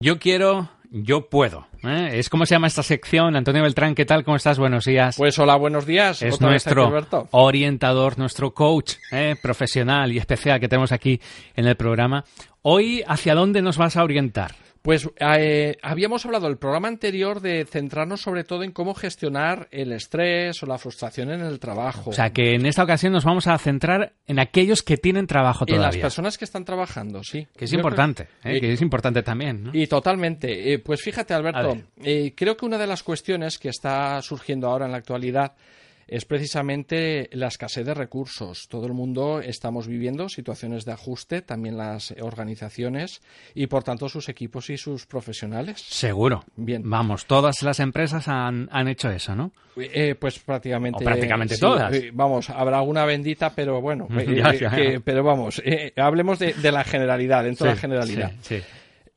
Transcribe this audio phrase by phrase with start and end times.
[0.00, 1.66] yo quiero, yo puedo.
[1.82, 2.12] ¿eh?
[2.14, 3.36] Es como se llama esta sección.
[3.36, 4.24] Antonio Beltrán, ¿qué tal?
[4.24, 4.58] ¿Cómo estás?
[4.58, 5.16] Buenos días.
[5.16, 6.22] Pues hola, buenos días.
[6.22, 6.90] Es nuestro
[7.30, 9.36] orientador, nuestro coach ¿eh?
[9.40, 11.20] profesional y especial que tenemos aquí
[11.56, 12.24] en el programa.
[12.62, 14.54] Hoy, ¿hacia dónde nos vas a orientar?
[14.82, 19.92] Pues eh, habíamos hablado el programa anterior de centrarnos sobre todo en cómo gestionar el
[19.92, 22.10] estrés o la frustración en el trabajo.
[22.10, 25.64] O sea que en esta ocasión nos vamos a centrar en aquellos que tienen trabajo
[25.64, 25.86] todavía.
[25.86, 27.46] En las personas que están trabajando, sí.
[27.56, 28.60] Que es importante, ¿eh?
[28.60, 29.70] que es importante también.
[29.72, 30.72] Y totalmente.
[30.72, 31.76] Eh, pues fíjate, Alberto,
[32.34, 35.52] creo que una de las cuestiones que está surgiendo ahora en la actualidad
[36.06, 38.68] es precisamente la escasez de recursos.
[38.68, 43.20] Todo el mundo estamos viviendo situaciones de ajuste, también las organizaciones
[43.54, 45.80] y por tanto sus equipos y sus profesionales.
[45.80, 46.44] Seguro.
[46.56, 46.82] Bien.
[46.84, 49.52] Vamos, todas las empresas han, hecho eso, ¿no?
[49.76, 51.04] Eh, pues prácticamente.
[51.04, 51.94] prácticamente todas.
[51.94, 54.08] Eh, vamos, habrá alguna bendita, pero bueno.
[54.74, 55.62] Eh, pero vamos,
[55.96, 58.32] hablemos de, la generalidad, dentro de la generalidad.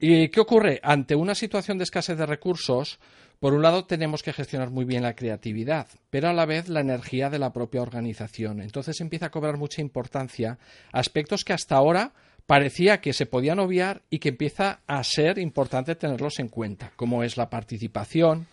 [0.08, 0.80] ¿Y qué ocurre?
[0.84, 3.00] Ante una situación de escasez de recursos,
[3.40, 6.82] por un lado, tenemos que gestionar muy bien la creatividad, pero a la vez la
[6.82, 8.62] energía de la propia organización.
[8.62, 10.60] Entonces empieza a cobrar mucha importancia
[10.92, 12.14] aspectos que hasta ahora
[12.46, 17.24] parecía que se podían obviar y que empieza a ser importante tenerlos en cuenta, como
[17.24, 18.46] es la participación,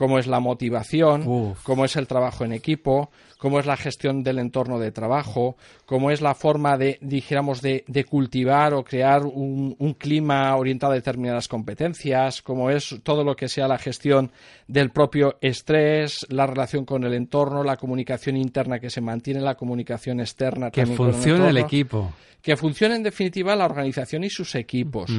[0.00, 4.38] como es la motivación, como es el trabajo en equipo, cómo es la gestión del
[4.38, 5.58] entorno de trabajo,
[5.90, 11.48] cómo es la forma de, dijéramos, de, cultivar o crear un, clima orientado a determinadas
[11.48, 14.30] competencias, cómo es todo lo que sea la gestión
[14.68, 19.56] del propio estrés, la relación con el entorno, la comunicación interna que se mantiene, la
[19.56, 20.70] comunicación externa.
[20.70, 22.12] Que funcione el, equipo
[22.42, 25.10] que funcione en definitiva la organización y sus equipos.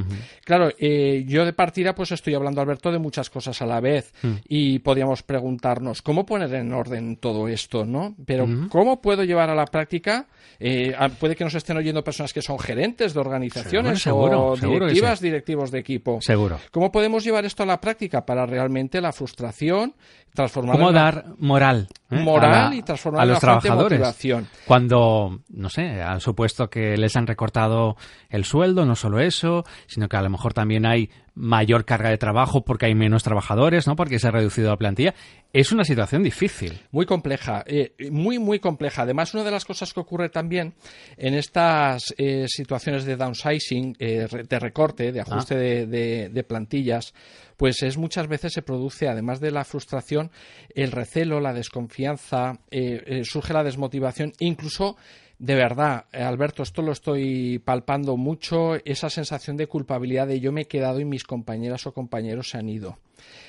[0.44, 4.14] Claro, eh, yo de partida pues estoy hablando, Alberto, de muchas cosas a la vez
[4.24, 4.34] mm.
[4.48, 8.16] y podríamos preguntarnos cómo poner en orden todo esto, ¿no?
[8.26, 10.28] Pero ¿cómo puedo llevar a la práctica?
[10.64, 15.72] Eh, puede que nos estén oyendo personas que son gerentes de organizaciones o directivas, directivos
[15.72, 16.22] de equipo.
[16.22, 16.60] Seguro.
[16.70, 19.96] ¿Cómo podemos llevar esto a la práctica para realmente la frustración
[20.36, 21.88] transformar ¿Cómo dar moral?
[22.12, 22.20] ¿Eh?
[22.24, 24.18] Moral y transformar a los trabajadores.
[24.66, 27.96] Cuando, no sé, han supuesto que les han recortado
[28.30, 32.18] el sueldo, no solo eso, sino que a lo mejor también hay mayor carga de
[32.18, 33.96] trabajo porque hay menos trabajadores, ¿no?
[33.96, 35.14] Porque se ha reducido la plantilla.
[35.54, 36.80] Es una situación difícil.
[36.92, 39.04] Muy compleja, eh, muy, muy compleja.
[39.04, 40.74] Además, una de las cosas que ocurre también
[41.18, 45.88] en estas eh, situaciones de downsizing, eh, de recorte, de ajuste ah.
[45.88, 47.14] de, plantillas,
[47.62, 50.32] pues es muchas veces se produce, además de la frustración,
[50.74, 52.58] el recelo, la desconfianza,
[53.22, 54.98] surge la desmotivación, incluso
[55.42, 60.52] de verdad, eh, Alberto, esto lo estoy palpando mucho, esa sensación de culpabilidad de yo
[60.52, 63.00] me he quedado y mis compañeras o compañeros se han ido.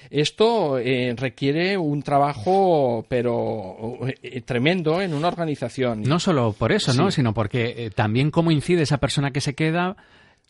[0.09, 6.00] Esto eh, requiere un trabajo, pero eh, tremendo en una organización.
[6.00, 7.11] No solo por eso, ¿no?
[7.11, 9.97] Sino porque también cómo incide esa persona que se queda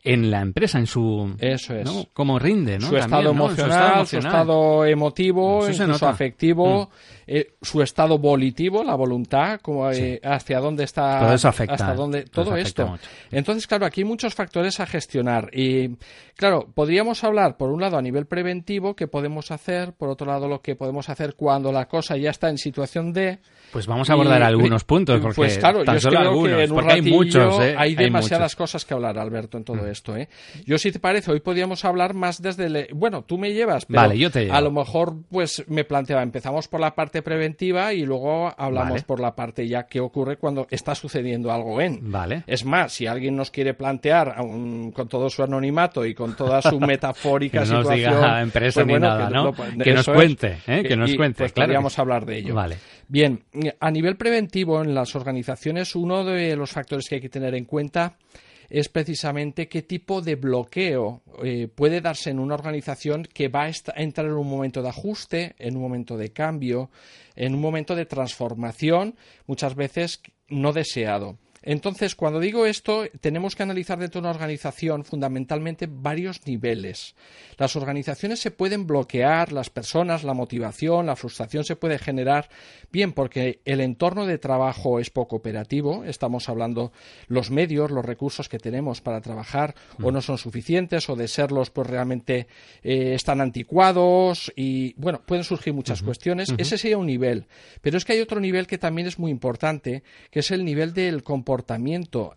[0.04, 1.34] en la empresa, en su...
[1.38, 1.88] Eso es.
[2.12, 2.88] Cómo rinde, ¿no?
[2.88, 7.22] Su, estado emocional, su, estado emotivo, su afectivo, mm.
[7.28, 11.20] eh, su estado volitivo, la voluntad, como, eh, hacia dónde está...
[11.20, 11.74] Todo eso afecta.
[11.74, 12.98] Hasta dónde, todo esto.
[13.30, 15.50] Entonces, claro, aquí hay muchos factores a gestionar.
[15.52, 15.96] Y,
[16.34, 20.48] claro, podríamos hablar, por un lado, a nivel preventivo, qué podemos hacer, por otro lado,
[20.48, 23.38] lo que podemos hacer cuando la cosa ya está en situación de...
[23.70, 27.00] Pues vamos a abordar algunos puntos, porque pues claro, yo creo que en un hay
[27.00, 27.74] muchos, ¿eh?
[27.78, 29.91] hay demasiadas cosas que hablar, Alberto, en todo mm.
[29.92, 30.16] Esto.
[30.16, 30.28] ¿eh?
[30.64, 32.88] Yo, si te parece, hoy podríamos hablar más desde...
[32.92, 36.68] Bueno, tú me llevas, pero vale, yo te a lo mejor pues me planteaba, empezamos
[36.68, 40.94] por la parte preventiva y luego hablamos por la parte ya que ocurre cuando está
[40.94, 42.10] sucediendo algo en.
[42.10, 42.44] Vale.
[42.46, 46.80] Es más, si alguien nos quiere plantear con todo su anonimato y con toda su
[46.80, 48.14] metafórica que situación...
[48.14, 49.84] Diga empresa pues ni nada, que, ¿no?
[49.84, 50.82] que nos cuente, ¿eh?
[50.82, 51.38] que nos cuente.
[51.38, 52.54] Pues podríamos hablar de ello.
[52.54, 52.78] Vale.
[53.08, 53.42] Bien,
[53.80, 57.64] a nivel preventivo en las organizaciones, uno de los factores que hay que tener en
[57.64, 58.16] cuenta
[58.72, 64.00] es precisamente qué tipo de bloqueo eh, puede darse en una organización que va a,
[64.00, 66.88] entrar en un momento de ajuste, en un momento de cambio,
[67.36, 69.14] en un momento de transformación,
[69.46, 71.36] muchas veces no deseado.
[71.62, 77.14] Entonces, cuando digo esto, tenemos que analizar dentro de una organización fundamentalmente varios niveles.
[77.56, 82.48] Las organizaciones se pueden bloquear, las personas, la motivación, la frustración se puede generar,
[82.90, 86.92] bien porque el entorno de trabajo es poco operativo, estamos hablando
[87.28, 91.70] los medios, los recursos que tenemos para trabajar o no son suficientes o de serlos
[91.70, 92.48] pues realmente
[92.82, 96.52] eh, están anticuados y bueno, pueden surgir muchas cuestiones.
[96.58, 97.46] Ese sería un nivel.
[97.80, 100.92] Pero es que hay otro nivel que también es muy importante, que es el nivel
[100.94, 101.51] del comportamiento.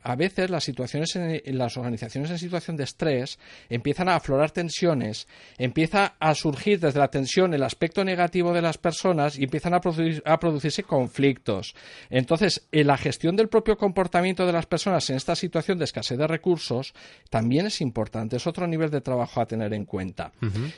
[0.03, 3.39] A veces las situaciones en, las organizaciones en situación de estrés
[3.69, 5.27] empiezan a aflorar tensiones,
[5.57, 9.81] empieza a surgir desde la tensión el aspecto negativo de las personas y empiezan a,
[10.25, 11.75] a producirse conflictos.
[12.09, 16.17] Entonces, en la gestión del propio comportamiento de las personas en esta situación de escasez
[16.17, 16.93] de recursos
[17.29, 20.31] también es importante, es otro nivel de trabajo a tener en cuenta.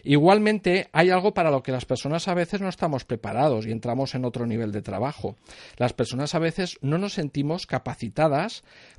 [0.04, 4.16] Igualmente, hay algo para lo que las personas a veces no estamos preparados y entramos
[4.16, 5.36] en otro nivel de trabajo.
[5.78, 7.66] Las personas a veces no nos sentimos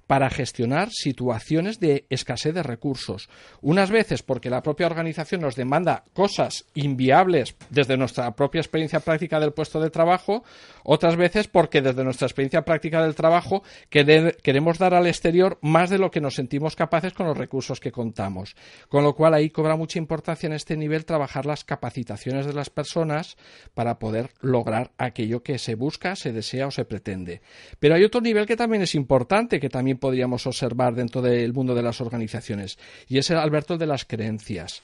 [0.08, 3.28] para gestionar situaciones de escasez de recursos.
[3.60, 9.38] Unas veces porque la propia organización nos demanda cosas inviables desde nuestra propia experiencia práctica
[9.38, 10.44] del puesto de trabajo,
[10.82, 15.98] otras veces porque desde nuestra experiencia práctica del trabajo queremos dar al exterior más de
[15.98, 18.56] lo que nos sentimos capaces con los recursos que contamos.
[18.88, 22.70] Con lo cual ahí cobra mucha importancia en este nivel trabajar las capacitaciones de las
[22.70, 23.36] personas
[23.74, 27.42] para poder lograr aquello que se busca, se desea o se pretende.
[27.78, 31.74] Pero hay otro nivel que también es importante, que también podríamos observar dentro del mundo
[31.74, 32.78] de las organizaciones,
[33.08, 34.82] y es el Alberto de las creencias.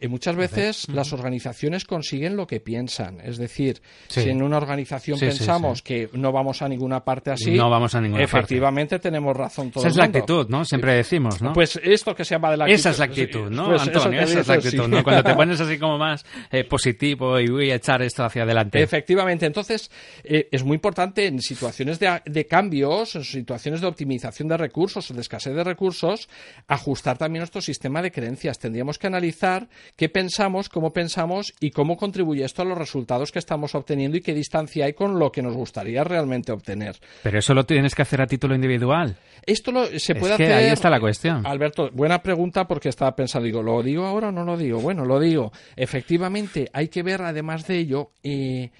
[0.00, 3.20] Y muchas veces las organizaciones consiguen lo que piensan.
[3.20, 7.70] Es decir, si en una organización pensamos que no vamos a ninguna parte así, no
[7.70, 10.64] vamos a ninguna efectivamente tenemos razón Esa es la actitud, ¿no?
[10.64, 11.52] Siempre decimos, ¿no?
[11.52, 12.80] Pues esto que se llama de la actitud.
[12.80, 14.20] Esa es la actitud, ¿no, pues Antonio?
[14.20, 15.04] Esa es la actitud, ¿no?
[15.04, 18.82] Cuando te pones así como más eh, positivo y voy a echar esto hacia adelante.
[18.82, 19.46] Efectivamente.
[19.46, 19.90] Entonces,
[20.24, 25.10] eh, es muy importante en situaciones de, de cambios, en situaciones de optimización de recursos
[25.10, 26.28] o de escasez de recursos,
[26.66, 28.58] ajustar también nuestro sistema de creencias.
[28.58, 33.38] Tendríamos que analizar qué pensamos, cómo pensamos y cómo contribuye esto a los resultados que
[33.38, 36.96] estamos obteniendo y qué distancia hay con lo que nos gustaría realmente obtener.
[37.22, 39.16] Pero eso lo tienes que hacer a título individual.
[39.44, 40.52] Esto se puede hacer.
[40.52, 41.46] Ahí está la cuestión.
[41.46, 44.80] Alberto, buena pregunta porque estaba pensando, digo, ¿lo digo ahora o no lo digo?
[44.80, 45.52] Bueno, lo digo.
[45.76, 48.70] Efectivamente, hay que ver, además de ello, eh,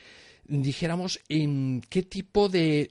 [0.44, 2.91] dijéramos, en qué tipo de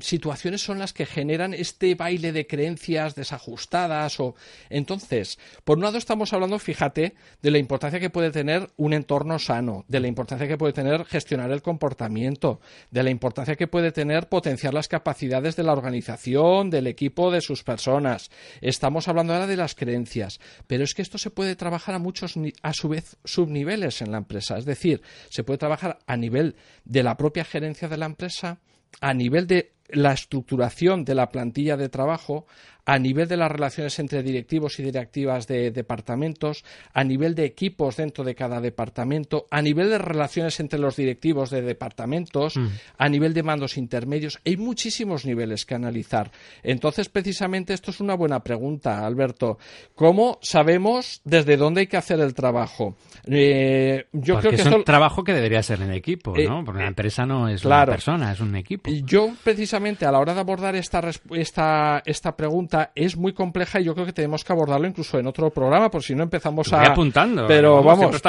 [0.00, 4.34] situaciones son las que generan este baile de creencias desajustadas o
[4.68, 9.38] entonces por un lado estamos hablando fíjate de la importancia que puede tener un entorno
[9.38, 12.60] sano de la importancia que puede tener gestionar el comportamiento
[12.90, 17.40] de la importancia que puede tener potenciar las capacidades de la organización del equipo de
[17.40, 18.30] sus personas.
[18.60, 22.34] Estamos hablando ahora de las creencias pero es que esto se puede trabajar a muchos
[22.62, 24.58] a su vez subniveles en la empresa.
[24.58, 28.60] Es decir se puede trabajar a nivel de la propia gerencia de la empresa
[29.00, 32.46] a nivel de la estructuración de la plantilla de trabajo,
[32.84, 37.96] a nivel de las relaciones entre directivos y directivas de departamentos, a nivel de equipos
[37.96, 42.66] dentro de cada departamento, a nivel de relaciones entre los directivos de departamentos, mm.
[42.98, 44.40] a nivel de mandos intermedios.
[44.44, 46.30] Hay muchísimos niveles que analizar.
[46.62, 49.58] Entonces, precisamente, esto es una buena pregunta, Alberto.
[49.94, 52.96] ¿Cómo sabemos desde dónde hay que hacer el trabajo?
[53.26, 56.60] Eh, yo creo que es un trabajo que debería ser en equipo, ¿no?
[56.60, 58.90] Eh, Porque una empresa no es una persona, es un equipo.
[59.04, 63.84] Yo, precisamente, a la hora de abordar esta, esta, esta pregunta, es muy compleja y
[63.84, 66.82] yo creo que tenemos que abordarlo incluso en otro programa, por si no empezamos a.
[66.82, 67.46] apuntando.
[67.46, 68.20] Pero vamos,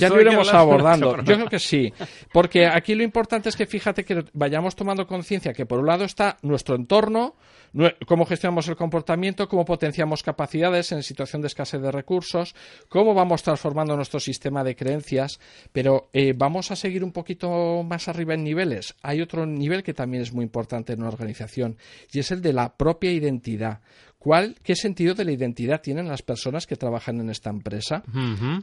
[0.00, 1.16] ya lo iremos abordando.
[1.22, 1.92] Yo creo que sí.
[2.32, 6.04] Porque aquí lo importante es que fíjate que vayamos tomando conciencia que por un lado
[6.04, 7.34] está nuestro entorno,
[8.06, 12.54] cómo gestionamos el comportamiento, cómo potenciamos capacidades en situación de escasez de recursos,
[12.88, 15.40] cómo vamos transformando nuestro sistema de creencias,
[15.72, 18.94] pero eh, vamos a seguir un poquito más arriba en niveles.
[19.02, 21.76] Hay otro nivel que también es muy importante en una organización
[22.12, 23.80] y es el de la propia identidad.
[24.18, 28.02] ¿Cuál, ¿Qué sentido de la identidad tienen las personas que trabajan en esta empresa?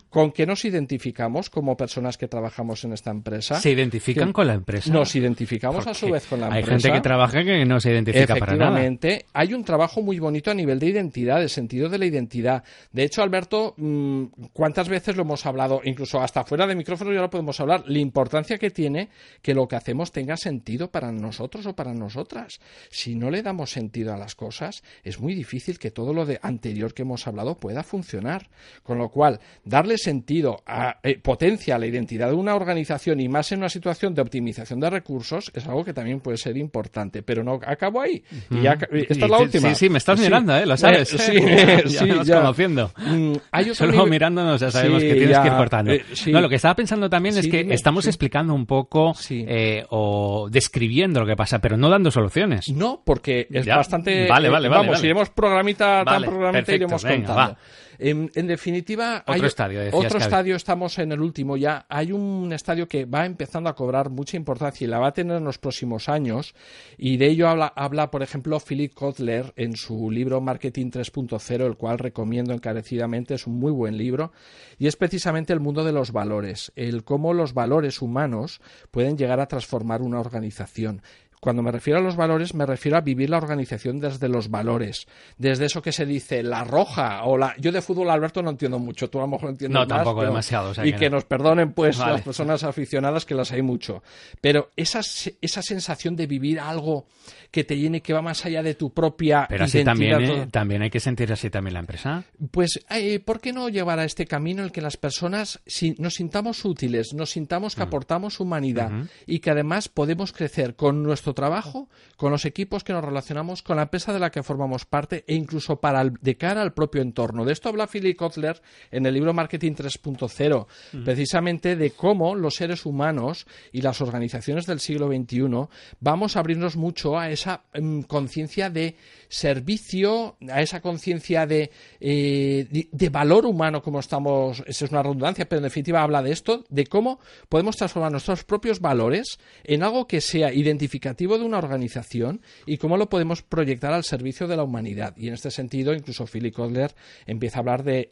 [0.10, 3.56] ¿Con qué nos identificamos como personas que trabajamos en esta empresa?
[3.56, 4.92] ¿Se identifican con la empresa?
[4.92, 6.74] Nos identificamos a su vez con la empresa.
[6.74, 8.72] Hay gente que trabaja que no se identifica para nada.
[8.72, 12.62] Efectivamente, hay un trabajo muy bonito a nivel de identidad, de sentido de la identidad.
[12.92, 15.80] De hecho, Alberto, mm, ¿cuántas veces lo hemos hablado?
[15.86, 17.86] Incluso hasta fuera de micrófono ya lo podemos hablar.
[17.88, 19.08] La importancia que tiene
[19.42, 22.60] que lo que hacemos tenga sentido para nosotros o para nosotras.
[22.90, 26.26] Si no le damos sentido a las cosas, es muy difícil difícil que todo lo
[26.26, 28.50] de anterior que hemos hablado pueda funcionar.
[28.84, 33.30] Con lo cual, darle sentido, a, eh, potencia a la identidad de una organización y
[33.30, 37.22] más en una situación de optimización de recursos es algo que también puede ser importante.
[37.22, 38.24] Pero no acabo ahí.
[38.50, 39.70] Y ya, esta es la última.
[39.70, 40.66] Sí, sí, me estás mirando, ¿eh?
[40.66, 41.10] Lo sabes.
[41.10, 41.18] sí,
[41.86, 42.92] sí, ya, conociendo.
[42.98, 43.36] Mm,
[43.74, 45.92] Solo mirándonos ya sabemos que tienes que ir cortando.
[45.92, 50.48] Eh, no, lo que estaba pensando también es que estamos explicando un poco eh, o
[50.50, 52.70] describiendo lo que pasa, pero no dando soluciones.
[52.70, 54.28] No, porque es bastante...
[54.28, 54.88] Vale, vale, vale.
[54.88, 57.58] Vamos, iremos programita, tan programita iremos contando.
[57.98, 61.86] En, definitiva, otro hay estadio, otro estadio, estamos en el último ya.
[61.88, 65.38] Hay un estadio que va empezando a cobrar mucha importancia y la va a tener
[65.38, 66.56] en los próximos años.
[66.98, 71.78] Y de ello habla, habla por ejemplo, Philip Kotler en su libro Marketing 3.0, el
[71.78, 73.36] cual recomiendo encarecidamente.
[73.36, 74.32] Es un muy buen libro.
[74.78, 78.62] Y es precisamente el mundo de los valores, el cómo los valores humanos
[78.92, 81.02] pueden llegar a transformar una organización.
[81.46, 85.06] Cuando me refiero a los valores, me refiero a vivir la organización desde los valores,
[85.38, 87.56] desde eso que se dice la roja o la.
[87.60, 90.74] Yo de fútbol, Alberto, no entiendo mucho, tú a lo mejor entiendes no, tampoco demasiado.
[90.84, 94.02] y que, nos perdonen, pues, las personas aficionadas, que las hay mucho.
[94.42, 95.02] Pero esa,
[95.40, 97.06] esa sensación de vivir algo
[97.52, 100.82] que te llene, que va más allá de tu propia Pero así también, eh, también
[100.82, 102.24] hay que sentir así también la empresa.
[102.50, 106.16] Pues, eh, ¿por qué no llevar a este camino el que las personas si, nos
[106.16, 107.88] sintamos útiles, nos sintamos que mm.
[107.88, 108.92] aportamos humanidad
[109.28, 111.88] y que además podemos crecer con nuestro trabajo,
[112.18, 115.36] con los equipos que nos relacionamos, con la empresa de la que formamos parte e
[115.36, 117.46] incluso para de cara al propio entorno.
[117.46, 118.62] De esto habla Philip Kotler
[118.92, 120.66] en el libro Marketing 3.0,
[121.04, 125.68] precisamente de cómo los seres humanos y las organizaciones del siglo XXI
[126.00, 128.96] vamos a abrirnos mucho a esa mm, conciencia de
[129.28, 135.48] servicio, a esa conciencia de, eh, de, valor humano, como estamos, esa es una redundancia,
[135.48, 140.08] pero en definitiva habla de esto, de cómo podemos transformar nuestros propios valores en algo
[140.08, 144.64] que sea identificativo de una organización y cómo lo podemos proyectar al servicio de la
[144.64, 145.16] humanidad.
[145.18, 146.94] Y en este sentido, incluso Philip Kotler
[147.26, 148.10] empieza a hablar de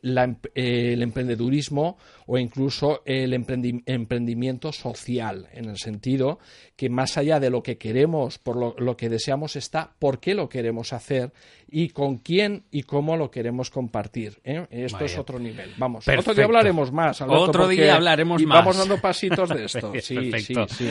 [0.55, 6.39] eh, el emprendedurismo o incluso el emprendimiento social, en el sentido
[6.75, 10.33] que más allá de lo que queremos, por lo, lo que deseamos, está por qué
[10.33, 11.31] lo queremos hacer
[11.75, 14.39] y con quién y cómo lo queremos compartir.
[14.43, 14.67] ¿eh?
[14.69, 15.72] Esto es otro nivel.
[15.77, 17.19] Vamos, otro día hablaremos más.
[17.22, 18.60] otro día hablaremos y más.
[18.60, 19.91] Vamos dando pasitos de esto.
[20.01, 20.89] sí, sí, sí.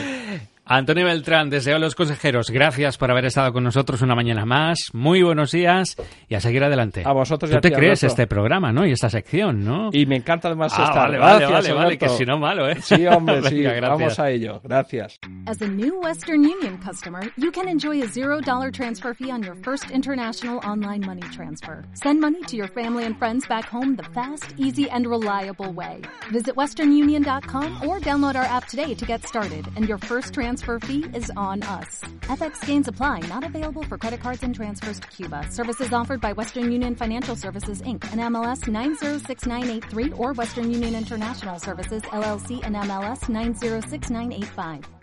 [0.65, 4.91] Antonio Beltrán, deseo a los consejeros, gracias por haber estado con nosotros una mañana más.
[4.93, 5.97] Muy buenos días
[6.29, 7.03] y a seguir adelante.
[7.05, 8.85] A vosotros Tú te crees este programa, ¿no?
[8.87, 9.89] Y esta sección, ¿no?
[9.91, 11.11] Y me encanta además ah, estar.
[11.11, 12.77] Vale, vale, vale, vale, que si no malo, ¿eh?
[12.81, 13.65] Sí, hombre, sí.
[13.81, 14.61] Vamos a ello.
[14.63, 15.19] Gracias.
[15.47, 19.55] As a new Western Union customer, you can enjoy a $0 transfer fee on your
[19.63, 21.83] first international online money transfer.
[21.93, 26.01] Send money to your family and friends back home the fast, easy, and reliable way.
[26.31, 31.05] Visit westernunion.com or download our app today to get started, and your first transfer fee
[31.15, 32.01] is on us.
[32.21, 35.47] FX gains apply, not available for credit cards and transfers to Cuba.
[35.49, 38.03] Services offered by Western Union Financial Services Inc.
[38.11, 45.02] and MLS 906983 or Western Union International Services LLC and MLS 906985.